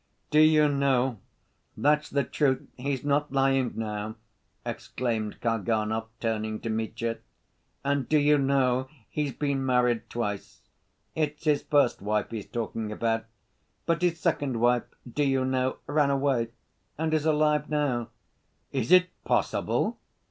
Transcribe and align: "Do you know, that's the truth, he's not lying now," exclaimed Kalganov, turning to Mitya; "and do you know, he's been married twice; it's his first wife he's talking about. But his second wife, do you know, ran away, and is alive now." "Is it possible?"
"Do 0.31 0.39
you 0.39 0.67
know, 0.67 1.19
that's 1.77 2.09
the 2.09 2.23
truth, 2.23 2.67
he's 2.75 3.03
not 3.05 3.31
lying 3.31 3.73
now," 3.75 4.15
exclaimed 4.65 5.39
Kalganov, 5.41 6.07
turning 6.19 6.59
to 6.61 6.71
Mitya; 6.71 7.19
"and 7.83 8.09
do 8.09 8.17
you 8.17 8.39
know, 8.39 8.89
he's 9.11 9.31
been 9.31 9.63
married 9.63 10.09
twice; 10.09 10.63
it's 11.13 11.43
his 11.43 11.61
first 11.61 12.01
wife 12.01 12.31
he's 12.31 12.47
talking 12.47 12.91
about. 12.91 13.25
But 13.85 14.01
his 14.01 14.19
second 14.19 14.59
wife, 14.59 14.85
do 15.07 15.23
you 15.23 15.45
know, 15.45 15.77
ran 15.85 16.09
away, 16.09 16.47
and 16.97 17.13
is 17.13 17.27
alive 17.27 17.69
now." 17.69 18.09
"Is 18.71 18.91
it 18.91 19.09
possible?" 19.23 19.99